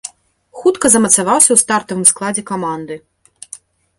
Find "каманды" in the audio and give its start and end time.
2.51-2.95